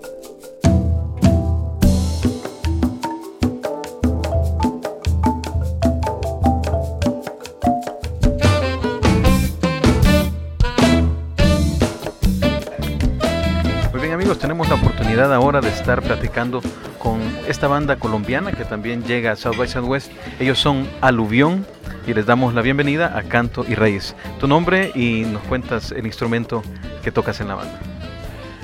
Oportunidad 15.18 15.34
ahora 15.34 15.62
de 15.62 15.70
estar 15.70 16.04
platicando 16.04 16.62
con 17.00 17.20
esta 17.48 17.68
banda 17.68 17.96
colombiana 17.96 18.52
que 18.52 18.66
también 18.66 19.04
llega 19.04 19.32
a 19.32 19.36
South 19.36 19.58
by 19.58 19.68
Southwest. 19.68 20.12
Ellos 20.40 20.60
son 20.60 20.88
Aluvión 21.02 21.66
y 22.06 22.14
les 22.14 22.28
damos 22.28 22.54
la 22.54 22.62
bienvenida 22.62 23.18
a 23.18 23.24
Canto 23.24 23.66
y 23.68 23.74
Reyes. 23.74 24.16
Tu 24.40 24.48
nombre 24.48 24.92
y 24.94 25.22
nos 25.22 25.42
cuentas 25.44 25.92
el 25.92 26.06
instrumento 26.06 26.62
que 27.04 27.12
tocas 27.12 27.42
en 27.42 27.48
la 27.48 27.56
banda. 27.56 27.80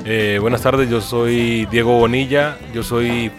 Eh, 0.06 0.38
buenas 0.42 0.62
tardes, 0.62 0.92
yo 0.92 1.02
soy 1.02 1.66
Diego 1.72 1.98
Bonilla, 1.98 2.56
yo 2.72 2.84
soy 2.84 3.32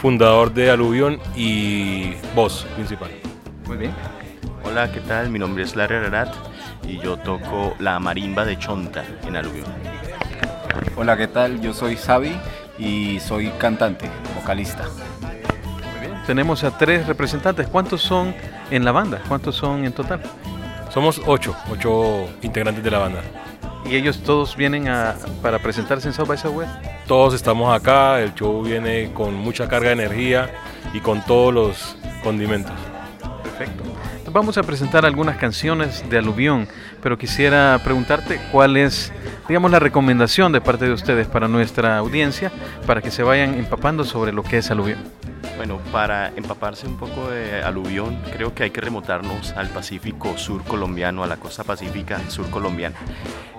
fundador 0.00 0.52
de 0.52 0.72
Aluvión 0.72 1.20
y 1.36 2.14
voz 2.34 2.66
principal. 2.74 3.10
Muy 3.68 3.76
bien. 3.76 3.92
Hola, 4.64 4.90
¿qué 4.90 5.00
tal? 5.00 5.30
Mi 5.30 5.38
nombre 5.38 5.62
es 5.62 5.76
Larry 5.76 5.94
Ararat 5.94 6.34
y 6.82 6.98
yo 6.98 7.18
toco 7.18 7.76
la 7.78 8.00
marimba 8.00 8.44
de 8.44 8.58
Chonta 8.58 9.04
en 9.28 9.36
Aluvión. 9.36 9.97
Hola, 10.96 11.16
¿qué 11.16 11.26
tal? 11.26 11.60
Yo 11.60 11.72
soy 11.72 11.96
Xavi 11.96 12.36
y 12.78 13.20
soy 13.20 13.50
cantante, 13.58 14.08
vocalista. 14.34 14.84
Muy 15.20 16.06
bien. 16.06 16.22
Tenemos 16.26 16.64
a 16.64 16.76
tres 16.76 17.06
representantes. 17.06 17.66
¿Cuántos 17.68 18.02
son 18.02 18.34
en 18.70 18.84
la 18.84 18.92
banda? 18.92 19.20
¿Cuántos 19.28 19.56
son 19.56 19.84
en 19.84 19.92
total? 19.92 20.20
Somos 20.90 21.20
ocho, 21.26 21.56
ocho 21.70 22.28
integrantes 22.42 22.82
de 22.82 22.90
la 22.90 22.98
banda. 22.98 23.20
¿Y 23.84 23.96
ellos 23.96 24.22
todos 24.22 24.56
vienen 24.56 24.88
a, 24.88 25.14
para 25.42 25.58
presentarse 25.58 26.08
en 26.08 26.14
South 26.14 26.26
by 26.26 26.36
Southwest? 26.36 26.72
Todos 27.06 27.34
estamos 27.34 27.74
acá, 27.74 28.20
el 28.20 28.34
show 28.34 28.62
viene 28.62 29.12
con 29.14 29.34
mucha 29.34 29.68
carga 29.68 29.88
de 29.88 29.94
energía 29.94 30.50
y 30.92 31.00
con 31.00 31.24
todos 31.24 31.54
los 31.54 31.96
condimentos. 32.22 32.74
Perfecto. 33.42 33.84
Vamos 34.30 34.58
a 34.58 34.62
presentar 34.62 35.06
algunas 35.06 35.38
canciones 35.38 36.08
de 36.10 36.18
Aluvión, 36.18 36.68
pero 37.02 37.16
quisiera 37.16 37.80
preguntarte 37.82 38.38
cuál 38.52 38.76
es, 38.76 39.10
digamos, 39.48 39.70
la 39.70 39.78
recomendación 39.78 40.52
de 40.52 40.60
parte 40.60 40.84
de 40.84 40.92
ustedes 40.92 41.26
para 41.26 41.48
nuestra 41.48 41.98
audiencia, 41.98 42.52
para 42.86 43.00
que 43.00 43.10
se 43.10 43.22
vayan 43.22 43.54
empapando 43.54 44.04
sobre 44.04 44.32
lo 44.32 44.42
que 44.42 44.58
es 44.58 44.70
Aluvión. 44.70 44.98
Bueno, 45.56 45.80
para 45.90 46.28
empaparse 46.36 46.86
un 46.86 46.96
poco 46.96 47.30
de 47.30 47.62
aluvión, 47.62 48.16
creo 48.32 48.54
que 48.54 48.64
hay 48.64 48.70
que 48.70 48.80
remontarnos 48.80 49.52
al 49.52 49.68
Pacífico 49.68 50.38
sur 50.38 50.62
colombiano, 50.62 51.24
a 51.24 51.26
la 51.26 51.36
costa 51.36 51.64
pacífica 51.64 52.20
sur 52.28 52.48
colombiana. 52.50 52.96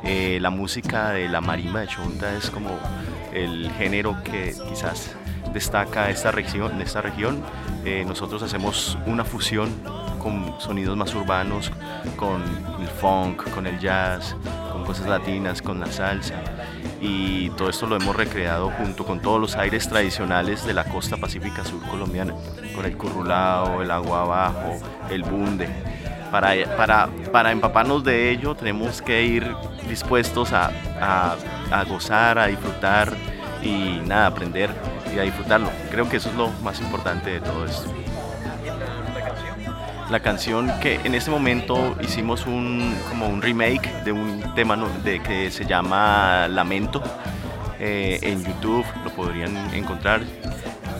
Eh, 0.03 0.37
la 0.41 0.49
música 0.49 1.09
de 1.09 1.27
la 1.27 1.41
marimba 1.41 1.81
de 1.81 1.87
Chonta 1.87 2.35
es 2.37 2.49
como 2.49 2.69
el 3.33 3.69
género 3.77 4.15
que 4.23 4.55
quizás 4.69 5.15
destaca 5.53 6.09
esta 6.09 6.31
región. 6.31 6.81
Esta 6.81 7.01
región. 7.01 7.41
Eh, 7.83 8.05
nosotros 8.07 8.43
hacemos 8.43 8.97
una 9.05 9.25
fusión 9.25 9.69
con 10.19 10.53
sonidos 10.59 10.95
más 10.95 11.15
urbanos, 11.15 11.71
con 12.15 12.43
el 12.79 12.87
funk, 12.87 13.49
con 13.51 13.65
el 13.65 13.79
jazz, 13.79 14.35
con 14.71 14.85
cosas 14.85 15.07
latinas, 15.07 15.61
con 15.61 15.79
la 15.79 15.87
salsa. 15.87 16.35
Y 17.01 17.49
todo 17.51 17.69
esto 17.69 17.87
lo 17.87 17.95
hemos 17.95 18.15
recreado 18.15 18.69
junto 18.71 19.05
con 19.05 19.21
todos 19.21 19.39
los 19.39 19.55
aires 19.55 19.87
tradicionales 19.87 20.65
de 20.65 20.73
la 20.73 20.83
costa 20.83 21.17
pacífica 21.17 21.63
sur 21.63 21.81
colombiana, 21.89 22.33
con 22.75 22.85
el 22.85 22.95
currulao, 22.97 23.81
el 23.81 23.89
agua 23.89 24.21
abajo, 24.21 24.77
el 25.09 25.23
bunde. 25.23 25.67
Para, 26.29 26.53
para, 26.77 27.09
para 27.31 27.51
empaparnos 27.51 28.03
de 28.03 28.29
ello 28.29 28.53
tenemos 28.53 29.01
que 29.01 29.23
ir 29.23 29.55
dispuestos 29.87 30.53
a, 30.53 30.69
a, 31.01 31.35
a 31.71 31.83
gozar, 31.85 32.37
a 32.37 32.45
disfrutar 32.45 33.15
y 33.63 33.99
nada, 34.05 34.27
aprender 34.27 34.69
y 35.15 35.17
a 35.17 35.23
disfrutarlo. 35.23 35.69
Creo 35.89 36.07
que 36.07 36.17
eso 36.17 36.29
es 36.29 36.35
lo 36.35 36.49
más 36.61 36.79
importante 36.81 37.31
de 37.31 37.39
todo 37.39 37.65
esto 37.65 37.91
la 40.09 40.21
canción 40.21 40.71
que 40.79 40.95
en 41.03 41.13
este 41.13 41.29
momento 41.29 41.95
hicimos 42.01 42.47
un, 42.47 42.95
como 43.09 43.27
un 43.27 43.41
remake 43.41 44.03
de 44.03 44.11
un 44.11 44.55
tema 44.55 44.75
de, 45.03 45.21
que 45.21 45.51
se 45.51 45.65
llama 45.65 46.47
Lamento. 46.47 47.03
Eh, 47.79 48.19
en 48.23 48.43
YouTube 48.43 48.85
lo 49.03 49.11
podrían 49.11 49.55
encontrar. 49.73 50.21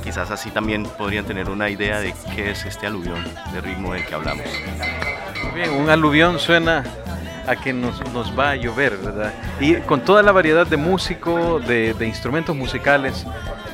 Quizás 0.04 0.32
así 0.32 0.52
también 0.52 0.84
podrían 0.84 1.26
tener 1.26 1.50
una 1.50 1.70
idea 1.70 2.00
de 2.00 2.14
qué 2.36 2.52
es 2.52 2.66
este 2.66 2.88
aluvión 2.88 3.24
de 3.52 3.62
ritmo 3.62 3.94
del 3.94 4.06
que 4.06 4.16
hablamos. 4.16 4.46
Bien, 5.56 5.72
un 5.72 5.90
aluvión 5.90 6.40
suena 6.40 6.84
a 7.48 7.56
que 7.56 7.74
nos, 7.74 8.02
nos, 8.14 8.38
va 8.38 8.52
a 8.52 8.56
llover, 8.56 8.98
¿verdad? 8.98 9.34
Y 9.60 9.76
con 9.78 10.02
toda 10.02 10.22
la 10.22 10.32
variedad 10.32 10.68
de 10.68 10.78
músicos, 10.78 11.66
de 11.68 11.96
instrumentos 12.06 12.56
musicales, 12.56 13.26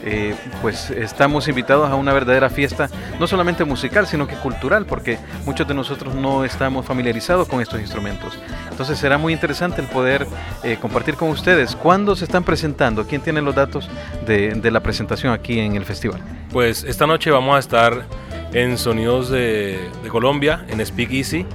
eh, 0.07 0.35
pues 0.62 0.91
estamos 0.91 1.47
invitados 1.47 1.89
a 1.89 1.95
una 1.95 2.13
verdadera 2.13 2.51
fiesta, 2.51 2.89
no 3.19 3.25
solamente 3.25 3.65
musical, 3.65 4.05
sino 4.05 4.27
que 4.27 4.35
cultural, 4.35 4.85
porque 4.85 5.17
muchos 5.45 5.67
de 5.67 5.74
nosotros 5.74 6.13
no 6.13 6.45
estamos 6.45 6.85
familiarizados 6.85 7.47
con 7.47 7.59
estos 7.59 7.81
instrumentos. 7.81 8.38
Entonces 8.69 9.00
será 9.00 9.17
muy 9.17 9.33
interesante 9.33 9.81
el 9.81 9.88
poder 9.88 10.27
eh, 10.63 10.77
compartir 10.79 11.15
con 11.15 11.29
ustedes 11.29 11.75
cuándo 11.75 12.15
se 12.15 12.25
están 12.25 12.43
presentando, 12.43 13.07
quién 13.07 13.21
tiene 13.21 13.41
los 13.41 13.55
datos 13.55 13.89
de, 14.27 14.55
la 14.71 14.79
presentación 14.81 15.33
aquí 15.33 15.59
en 15.59 15.75
el 15.75 15.85
festival. 15.85 16.21
Pues 16.51 16.83
esta 16.83 17.07
noche 17.07 17.31
vamos 17.31 17.55
a 17.55 17.59
estar 17.59 18.05
en 18.53 18.77
Sonidos 18.77 19.29
de, 19.29 19.89
Colombia, 20.09 20.65
en 20.67 20.85
Speak 20.85 21.12
Easy. 21.12 21.47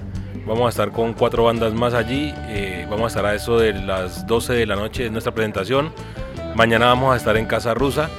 Vamos 0.45 0.67
a 0.67 0.69
estar 0.71 0.91
con 0.91 1.13
cuatro 1.13 1.45
bandas 1.45 1.73
más 1.73 1.95
allí. 1.95 2.35
Eh, 2.49 2.85
vamos 2.91 3.05
a 3.05 3.07
estar 3.09 3.27
a 3.27 3.35
eso 3.35 3.61
de 3.61 3.75
las 3.75 4.27
12 4.27 4.55
de 4.55 4.67
la 4.67 4.75
noche 4.75 5.07
en 5.07 5.13
nuestra 5.13 5.33
presentación. 5.33 5.93
Mañana 6.57 6.87
vamos 6.87 7.15
a 7.15 7.17
estar 7.17 7.37
en 7.37 7.47
Casa 7.47 7.75
Rusa 7.75 8.11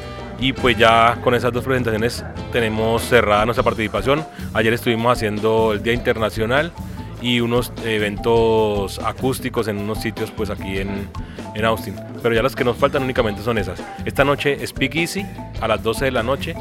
y 0.41 0.53
pues 0.53 0.75
ya 0.75 1.19
con 1.24 1.36
esas 1.36 1.53
dos 1.53 1.63
presentaciones 1.63 2.25
tenemos 2.51 3.03
cerrada 3.03 3.45
nuestra 3.45 3.63
participación. 3.63 4.25
Ayer 4.53 4.74
estuvimos 4.74 5.13
haciendo 5.13 5.71
el 5.71 5.83
Día 5.83 5.93
Internacional 5.93 6.74
y 7.21 7.39
unos 7.39 7.71
eventos 7.86 8.98
acústicos 9.00 9.67
en 9.67 9.77
unos 9.77 10.00
sitios 10.01 10.31
pues 10.31 10.50
aquí 10.50 10.79
en, 10.79 11.07
en 11.53 11.65
Austin. 11.65 11.95
Pero 12.24 12.33
ya 12.33 12.41
las 12.41 12.55
que 12.55 12.63
nos 12.63 12.75
faltan 12.75 13.03
únicamente 13.03 13.43
son 13.43 13.60
esas. 13.60 13.81
Esta 14.03 14.25
noche 14.25 14.65
Speak 14.65 14.95
Easy 14.95 15.24
a 15.62 15.67
las 15.67 15.83
12 15.83 16.05
de 16.05 16.12
la 16.12 16.24
noche 16.24 16.55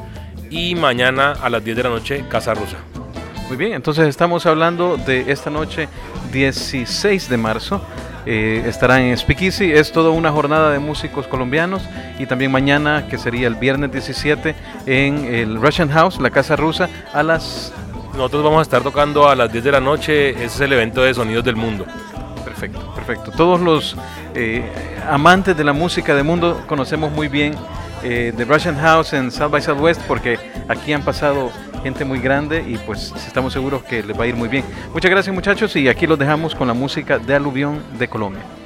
y 0.50 0.74
mañana 0.74 1.32
a 1.32 1.48
las 1.48 1.64
10 1.64 1.76
de 1.78 1.82
la 1.82 1.88
noche 1.88 2.24
Casa 2.28 2.52
Rusa. 2.52 2.76
Muy 3.48 3.56
bien, 3.56 3.72
entonces 3.72 4.06
estamos 4.06 4.44
hablando 4.44 4.98
de 4.98 5.32
esta 5.32 5.48
noche 5.48 5.88
16 6.32 7.30
de 7.30 7.36
marzo. 7.38 7.80
Eh, 8.26 8.62
estarán 8.66 9.02
en 9.02 9.16
Speakeasy. 9.16 9.72
Es 9.72 9.92
toda 9.92 10.10
una 10.10 10.30
jornada 10.30 10.70
de 10.70 10.78
músicos 10.78 11.26
colombianos. 11.26 11.82
Y 12.18 12.26
también 12.26 12.50
mañana, 12.50 13.06
que 13.08 13.18
sería 13.18 13.46
el 13.46 13.54
viernes 13.54 13.92
17, 13.92 14.54
en 14.86 15.24
el 15.24 15.60
Russian 15.60 15.90
House, 15.90 16.20
la 16.20 16.30
casa 16.30 16.56
rusa, 16.56 16.88
a 17.12 17.22
las... 17.22 17.72
Nosotros 18.12 18.42
vamos 18.42 18.58
a 18.58 18.62
estar 18.62 18.82
tocando 18.82 19.28
a 19.28 19.36
las 19.36 19.52
10 19.52 19.64
de 19.64 19.72
la 19.72 19.80
noche. 19.80 20.30
Ese 20.30 20.44
es 20.44 20.60
el 20.60 20.72
evento 20.72 21.02
de 21.02 21.14
Sonidos 21.14 21.44
del 21.44 21.56
Mundo. 21.56 21.86
Perfecto, 22.44 22.92
perfecto. 22.94 23.30
Todos 23.30 23.60
los 23.60 23.96
eh, 24.34 24.64
amantes 25.08 25.56
de 25.56 25.64
la 25.64 25.72
música 25.72 26.14
del 26.14 26.24
mundo 26.24 26.62
conocemos 26.66 27.12
muy 27.12 27.28
bien 27.28 27.54
eh, 28.02 28.32
The 28.36 28.44
Russian 28.44 28.76
House 28.76 29.12
en 29.12 29.30
South 29.30 29.50
by 29.50 29.62
Southwest 29.62 30.00
porque 30.08 30.38
aquí 30.68 30.92
han 30.92 31.02
pasado 31.02 31.50
gente 31.82 32.04
muy 32.04 32.20
grande 32.20 32.64
y 32.66 32.76
pues 32.78 33.12
estamos 33.26 33.52
seguros 33.52 33.82
que 33.82 34.02
les 34.02 34.18
va 34.18 34.24
a 34.24 34.26
ir 34.26 34.36
muy 34.36 34.48
bien. 34.48 34.64
Muchas 34.92 35.10
gracias 35.10 35.34
muchachos 35.34 35.74
y 35.76 35.88
aquí 35.88 36.06
los 36.06 36.18
dejamos 36.18 36.54
con 36.54 36.68
la 36.68 36.74
música 36.74 37.18
de 37.18 37.34
Aluvión 37.34 37.82
de 37.98 38.08
Colombia. 38.08 38.59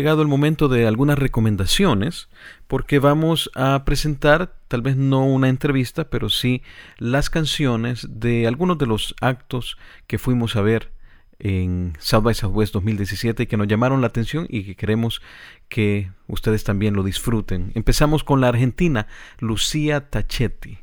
Llegado 0.00 0.22
el 0.22 0.28
momento 0.28 0.68
de 0.68 0.86
algunas 0.86 1.18
recomendaciones, 1.18 2.30
porque 2.68 2.98
vamos 2.98 3.50
a 3.54 3.84
presentar, 3.84 4.54
tal 4.66 4.80
vez 4.80 4.96
no 4.96 5.26
una 5.26 5.50
entrevista, 5.50 6.08
pero 6.08 6.30
sí 6.30 6.62
las 6.96 7.28
canciones 7.28 8.08
de 8.08 8.46
algunos 8.46 8.78
de 8.78 8.86
los 8.86 9.14
actos 9.20 9.76
que 10.06 10.16
fuimos 10.16 10.56
a 10.56 10.62
ver 10.62 10.90
en 11.38 11.92
South 11.98 12.22
by 12.22 12.32
Southwest 12.32 12.72
2017 12.72 13.42
y 13.42 13.46
que 13.46 13.58
nos 13.58 13.68
llamaron 13.68 14.00
la 14.00 14.06
atención 14.06 14.46
y 14.48 14.64
que 14.64 14.74
queremos 14.74 15.20
que 15.68 16.10
ustedes 16.28 16.64
también 16.64 16.94
lo 16.94 17.02
disfruten. 17.02 17.70
Empezamos 17.74 18.24
con 18.24 18.40
la 18.40 18.48
argentina 18.48 19.06
Lucía 19.38 20.08
Tachetti. 20.08 20.78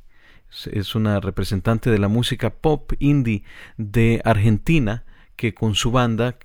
Es 0.72 0.94
una 0.94 1.20
representante 1.22 1.90
de 1.90 1.98
la 1.98 2.08
música 2.08 2.52
pop 2.52 2.94
indie 3.00 3.44
de 3.78 4.22
Argentina 4.24 5.06
que 5.36 5.56
con 5.56 5.74
su 5.74 5.90
banda 5.90 6.38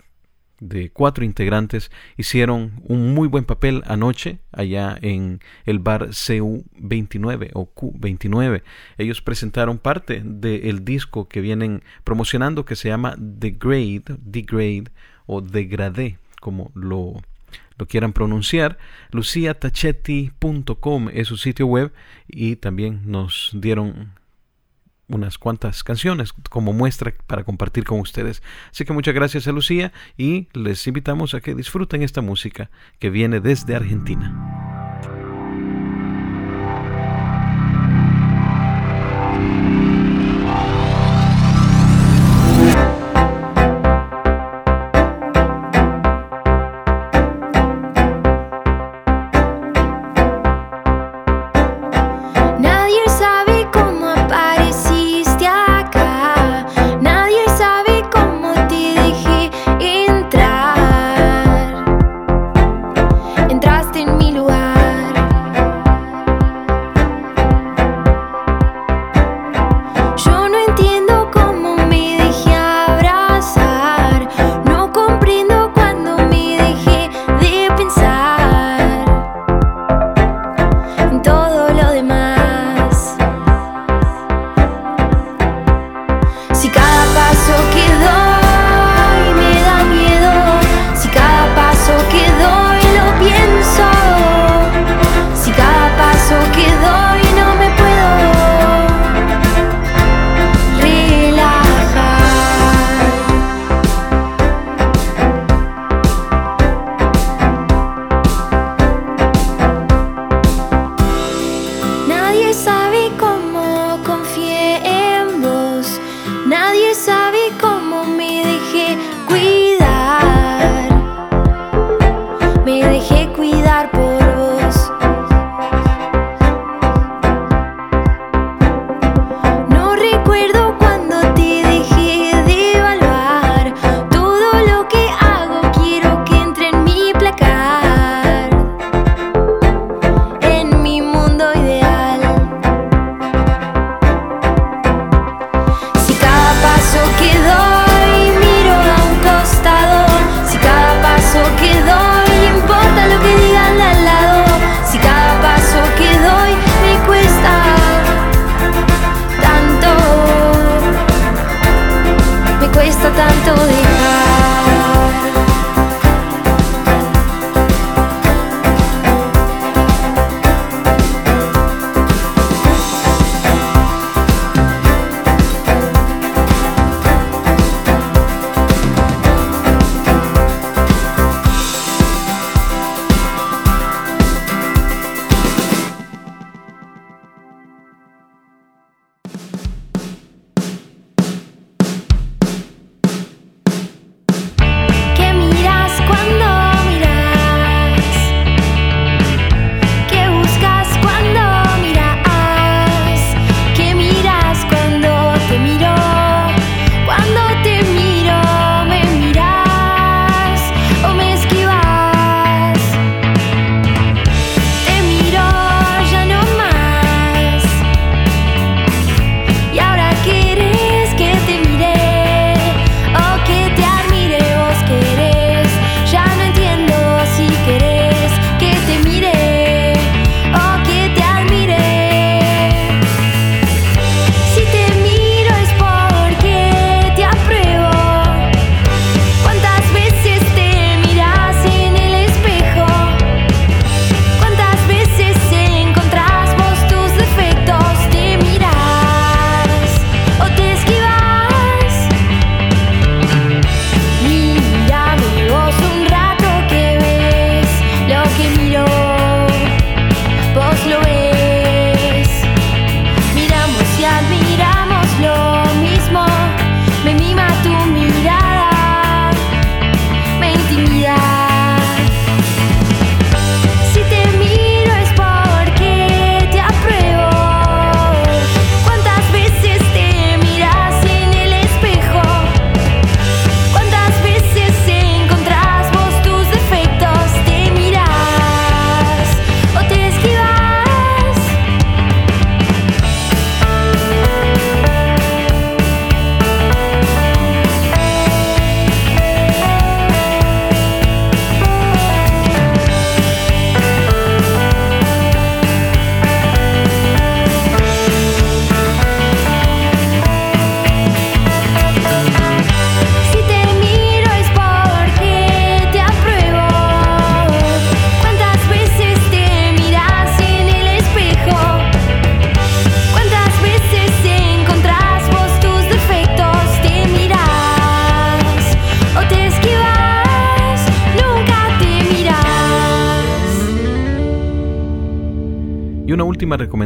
de 0.63 0.91
cuatro 0.91 1.25
integrantes 1.25 1.91
hicieron 2.17 2.81
un 2.85 3.15
muy 3.15 3.27
buen 3.27 3.45
papel 3.45 3.83
anoche 3.87 4.39
allá 4.53 4.97
en 5.03 5.41
el 5.67 5.81
bar 5.81 6.11
CU29 6.11 7.51
o 7.55 7.69
Q29. 7.75 8.63
Ellos 8.97 9.21
presentaron 9.23 9.79
parte 9.79 10.23
del 10.25 10.85
disco 10.85 11.29
que 11.29 11.41
vienen 11.41 11.83
promocionando 12.05 12.65
que 12.65 12.77
se 12.77 12.89
llama 12.89 13.17
The 13.17 13.51
Grade, 13.59 14.05
Degrade 14.21 14.85
o 15.27 15.41
Degradé, 15.41 16.19
como 16.41 16.71
lo, 16.75 17.21
lo 17.77 17.87
quieran 17.87 18.13
pronunciar. 18.13 18.79
luciatachetti.com 19.11 21.09
es 21.13 21.27
su 21.27 21.37
sitio 21.39 21.67
web 21.67 21.93
y 22.29 22.55
también 22.57 23.03
nos 23.07 23.51
dieron 23.53 24.13
unas 25.09 25.39
cuantas 25.39 25.85
canciones 25.85 26.33
como 26.33 26.73
muestra 26.73 27.13
para 27.27 27.45
compartir 27.45 27.85
con 27.85 28.01
ustedes. 28.01 28.43
Así 28.71 28.85
que 28.85 28.93
muchas 28.93 29.15
gracias 29.15 29.47
a 29.47 29.53
Lucía 29.53 29.93
y 30.17 30.49
les 30.53 30.87
invitamos 30.87 31.35
a 31.35 31.41
que 31.41 31.55
disfruten 31.55 32.03
esta 32.03 32.23
música 32.23 32.71
que 32.99 33.11
viene 33.11 33.41
desde 33.41 33.75
Argentina. 33.75 34.82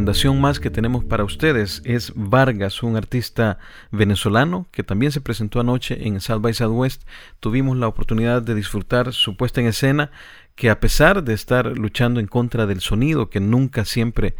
Recomendación 0.07 0.39
más 0.39 0.61
que 0.61 0.69
tenemos 0.69 1.03
para 1.03 1.25
ustedes 1.25 1.81
es 1.83 2.13
Vargas, 2.15 2.81
un 2.81 2.95
artista 2.95 3.59
venezolano 3.91 4.65
que 4.71 4.81
también 4.81 5.11
se 5.11 5.19
presentó 5.19 5.59
anoche 5.59 6.07
en 6.07 6.21
South 6.21 6.39
by 6.39 6.53
Southwest. 6.53 7.03
Tuvimos 7.41 7.75
la 7.75 7.89
oportunidad 7.89 8.41
de 8.41 8.55
disfrutar 8.55 9.11
su 9.11 9.35
puesta 9.35 9.59
en 9.59 9.67
escena 9.67 10.09
que 10.55 10.69
a 10.69 10.79
pesar 10.79 11.25
de 11.25 11.33
estar 11.33 11.77
luchando 11.77 12.21
en 12.21 12.27
contra 12.27 12.65
del 12.65 12.79
sonido 12.79 13.29
que 13.29 13.41
nunca 13.41 13.83
siempre 13.83 14.37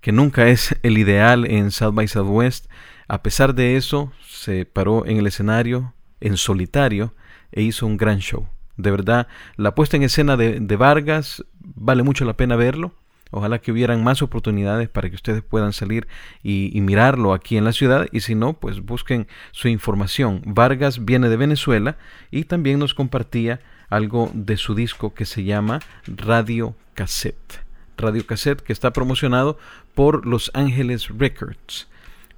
que 0.00 0.12
nunca 0.12 0.46
es 0.46 0.76
el 0.84 0.98
ideal 0.98 1.46
en 1.46 1.72
South 1.72 1.94
by 1.94 2.06
Southwest, 2.06 2.66
a 3.08 3.20
pesar 3.24 3.56
de 3.56 3.76
eso 3.76 4.12
se 4.24 4.66
paró 4.66 5.04
en 5.04 5.16
el 5.16 5.26
escenario 5.26 5.94
en 6.20 6.36
solitario 6.36 7.12
e 7.50 7.62
hizo 7.62 7.86
un 7.86 7.96
gran 7.96 8.20
show. 8.20 8.46
De 8.76 8.92
verdad, 8.92 9.26
la 9.56 9.74
puesta 9.74 9.96
en 9.96 10.04
escena 10.04 10.36
de, 10.36 10.60
de 10.60 10.76
Vargas 10.76 11.44
vale 11.58 12.04
mucho 12.04 12.24
la 12.24 12.36
pena 12.36 12.54
verlo. 12.54 12.94
Ojalá 13.30 13.58
que 13.58 13.72
hubieran 13.72 14.02
más 14.02 14.22
oportunidades 14.22 14.88
para 14.88 15.08
que 15.08 15.16
ustedes 15.16 15.42
puedan 15.42 15.72
salir 15.72 16.08
y, 16.42 16.80
mirarlo 16.80 17.34
aquí 17.34 17.56
en 17.56 17.64
la 17.64 17.72
ciudad 17.72 18.06
y 18.12 18.20
si 18.20 18.34
no, 18.34 18.54
pues 18.54 18.80
busquen 18.80 19.26
su 19.50 19.68
información. 19.68 20.42
Vargas 20.46 21.04
viene 21.04 21.28
de 21.28 21.36
Venezuela 21.36 21.96
y 22.30 22.44
también 22.44 22.78
nos 22.78 22.94
compartía 22.94 23.60
algo 23.90 24.30
de 24.34 24.56
su 24.56 24.74
disco 24.74 25.14
que 25.14 25.24
se 25.24 25.44
llama 25.44 25.80
Radio 26.06 26.74
Cassette. 26.94 27.60
Radio 27.96 28.26
Cassette 28.26 28.62
que 28.62 28.72
está 28.72 28.92
promocionado 28.92 29.58
por 29.94 30.26
Los 30.26 30.50
Ángeles 30.54 31.08
Records. 31.08 31.88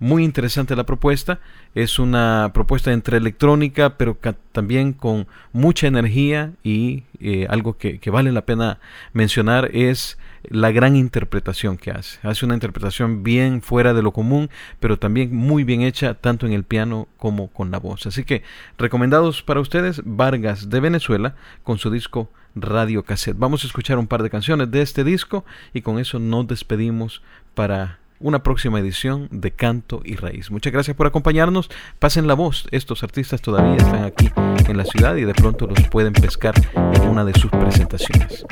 Muy 0.00 0.24
interesante 0.24 0.74
la 0.74 0.85
propuesta. 0.85 1.40
Es 1.74 1.98
una 1.98 2.53
propuesta 2.55 2.90
entre 2.90 3.18
electrónica, 3.18 3.98
pero 3.98 4.16
también 4.50 4.94
con 4.94 5.26
mucha 5.53 5.87
energía 5.87 6.53
y 6.64 7.05
eh, 7.20 7.46
algo 7.50 7.76
que, 7.76 7.98
que, 7.98 8.11
vale 8.11 8.33
la 8.33 8.46
pena 8.46 8.79
mencionar 9.12 9.70
es 9.74 10.16
la 10.44 10.70
gran 10.70 10.96
interpretación 10.96 11.76
que 11.76 11.90
hace. 11.90 12.18
Hace 12.26 12.44
una 12.44 12.55
interpretación 12.55 13.22
bien 13.22 13.62
fuera 13.62 13.94
de 13.94 14.03
lo 14.03 14.12
común, 14.12 14.50
pero 14.79 14.98
también 14.98 15.35
muy 15.35 15.64
bien 15.64 15.83
hecha 15.83 16.14
tanto 16.14 16.46
en 16.46 16.53
el 16.53 16.64
piano 16.64 17.09
como 17.16 17.48
con 17.48 17.70
la 17.70 17.79
voz. 17.79 18.07
Así 18.07 18.24
que 18.24 18.42
recomendados 18.79 19.42
para 19.42 19.61
ustedes 19.61 20.03
Vargas 20.05 20.70
de 20.70 20.81
Venezuela 20.81 21.35
con 21.62 21.79
su 21.79 21.90
disco 21.90 22.31
Radio 22.55 23.05
Cassette. 23.05 23.38
Vamos 23.38 23.64
a 23.64 23.66
escuchar 23.66 23.98
un 23.98 24.07
par 24.07 24.22
de 24.22 24.31
canciones 24.31 24.70
de 24.70 24.83
este 24.83 25.05
disco 25.05 25.44
y 25.72 25.83
con 25.83 25.98
eso 25.98 26.18
nos 26.18 26.46
despedimos 26.46 27.22
para 27.55 27.98
una 28.18 28.42
próxima 28.42 28.79
edición 28.79 29.29
de 29.31 29.50
Canto 29.50 30.03
y 30.05 30.14
Raíz. 30.16 30.50
Muchas 30.50 30.72
gracias 30.72 30.96
por 30.96 31.07
acompañarnos. 31.07 31.70
Pasen 31.98 32.26
la 32.26 32.35
voz. 32.35 32.66
Estos 32.70 33.03
artistas 33.03 33.40
todavía 33.40 33.76
están 33.76 34.05
aquí 34.05 34.31
en 34.68 34.76
la 34.76 34.85
ciudad 34.85 35.16
y 35.16 35.24
de 35.24 35.35
pronto 35.35 35.66
los 35.66 35.88
pueden 35.88 36.12
pescar 36.12 36.55
en 36.74 37.09
una 37.09 37.24
de 37.24 37.33
sus 37.33 37.50
presentaciones. 37.50 38.44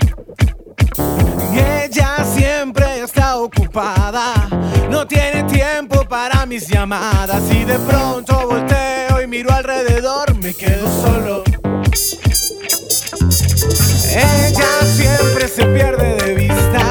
Ella 1.53 2.25
siempre 2.25 3.03
está 3.03 3.37
ocupada, 3.37 4.35
no 4.91 5.07
tiene 5.07 5.45
tiempo 5.45 6.05
para 6.05 6.47
mis 6.47 6.69
llamadas. 6.69 7.43
Y 7.51 7.65
de 7.65 7.79
pronto 7.79 8.47
volteo 8.49 9.23
y 9.23 9.27
miro 9.27 9.53
alrededor, 9.53 10.35
me 10.37 10.55
quedo 10.55 10.87
solo. 11.03 11.45
Ella 14.11 14.87
siempre 14.97 15.49
se 15.49 15.65
pierde 15.67 16.17
de 16.17 16.35
vista, 16.35 16.88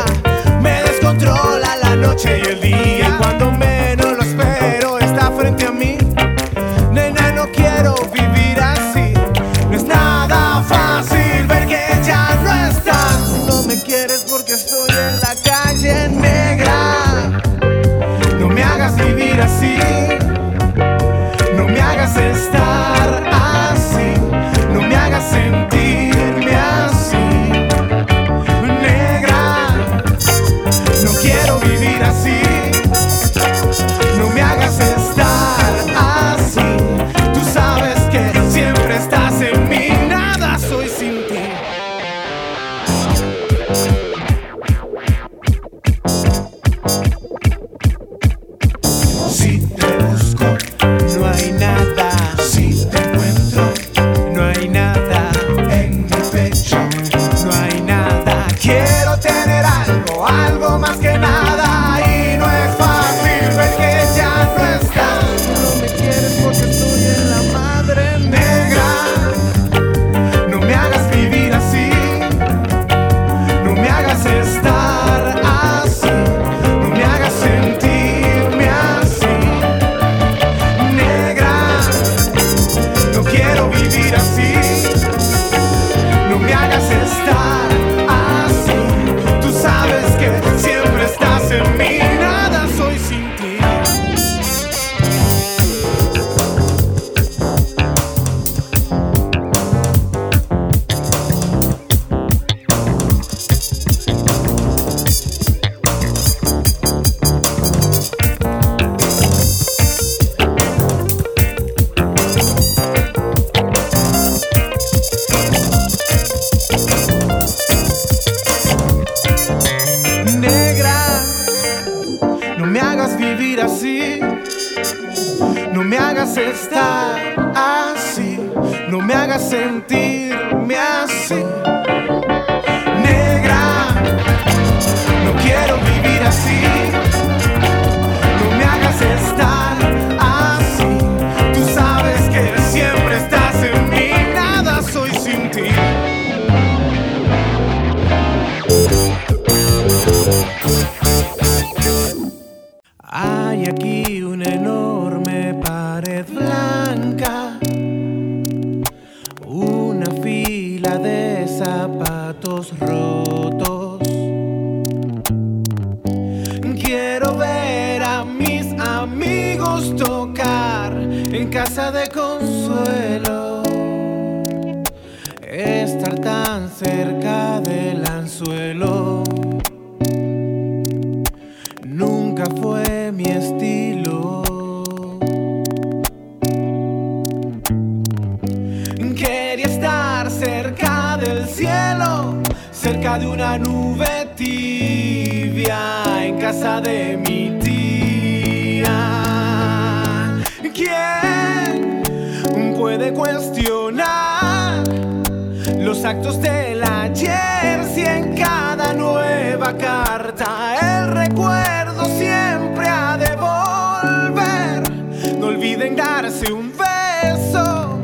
olviden 215.78 215.96
darse 215.96 216.52
un 216.52 216.72
beso 216.72 218.00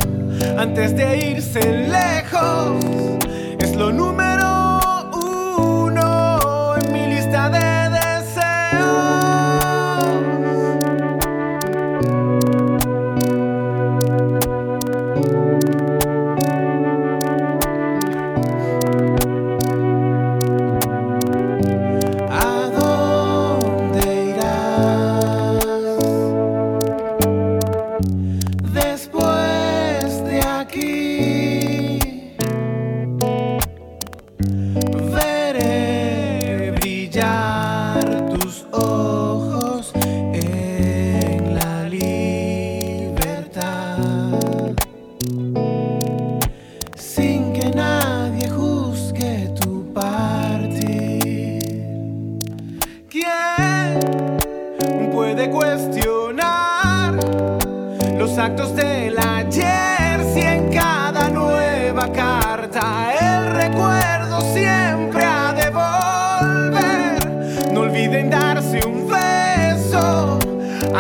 antes 0.58 0.96
de 0.96 1.32
irse 1.32 1.60
lejos. 1.88 2.84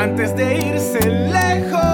Antes 0.03 0.35
de 0.35 0.57
irse 0.57 0.99
lejos. 1.09 1.92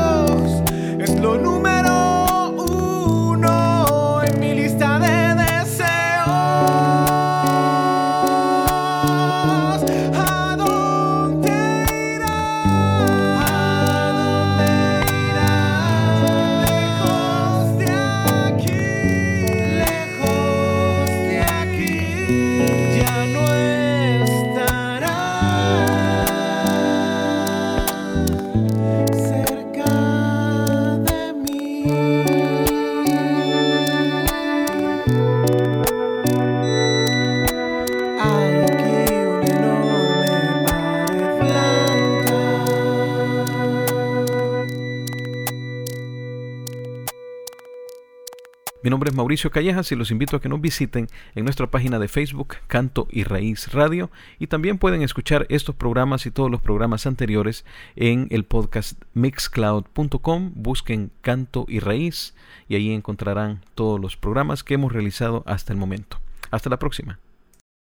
Mauricio 49.19 49.51
Callejas 49.51 49.91
y 49.91 49.97
los 49.97 50.11
invito 50.11 50.37
a 50.37 50.39
que 50.39 50.47
nos 50.47 50.61
visiten 50.61 51.09
en 51.35 51.43
nuestra 51.43 51.69
página 51.69 51.99
de 51.99 52.07
Facebook 52.07 52.55
Canto 52.67 53.05
y 53.11 53.25
Raíz 53.25 53.73
Radio 53.73 54.09
y 54.39 54.47
también 54.47 54.77
pueden 54.77 55.01
escuchar 55.01 55.45
estos 55.49 55.75
programas 55.75 56.25
y 56.25 56.31
todos 56.31 56.49
los 56.49 56.61
programas 56.61 57.05
anteriores 57.05 57.65
en 57.97 58.27
el 58.29 58.45
podcast 58.45 58.97
mixcloud.com. 59.15 60.53
Busquen 60.55 61.11
Canto 61.19 61.65
y 61.67 61.81
Raíz 61.81 62.33
y 62.69 62.75
ahí 62.75 62.93
encontrarán 62.93 63.59
todos 63.75 63.99
los 63.99 64.15
programas 64.15 64.63
que 64.63 64.75
hemos 64.75 64.93
realizado 64.93 65.43
hasta 65.45 65.73
el 65.73 65.79
momento. 65.79 66.21
Hasta 66.49 66.69
la 66.69 66.79
próxima. 66.79 67.19